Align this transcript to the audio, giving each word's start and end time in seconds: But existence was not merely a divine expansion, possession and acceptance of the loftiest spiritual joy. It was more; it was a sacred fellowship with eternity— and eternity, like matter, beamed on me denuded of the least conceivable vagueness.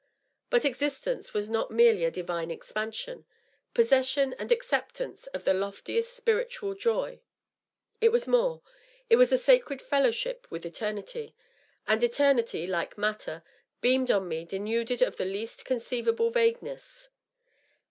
But 0.49 0.65
existence 0.65 1.31
was 1.31 1.47
not 1.47 1.69
merely 1.69 2.03
a 2.05 2.09
divine 2.09 2.49
expansion, 2.49 3.23
possession 3.75 4.33
and 4.39 4.51
acceptance 4.51 5.27
of 5.27 5.43
the 5.43 5.53
loftiest 5.53 6.11
spiritual 6.11 6.73
joy. 6.73 7.21
It 8.01 8.09
was 8.11 8.27
more; 8.27 8.63
it 9.11 9.17
was 9.17 9.31
a 9.31 9.37
sacred 9.37 9.79
fellowship 9.79 10.47
with 10.49 10.65
eternity— 10.65 11.35
and 11.87 12.03
eternity, 12.03 12.65
like 12.65 12.97
matter, 12.97 13.43
beamed 13.79 14.09
on 14.09 14.27
me 14.27 14.43
denuded 14.43 15.03
of 15.03 15.17
the 15.17 15.25
least 15.25 15.65
conceivable 15.65 16.31
vagueness. 16.31 17.09